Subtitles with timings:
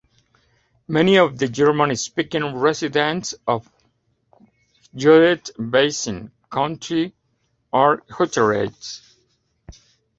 [0.87, 3.69] Many of the German-speaking residents of
[4.95, 7.13] Judith Basin County
[7.71, 9.01] are Hutterites.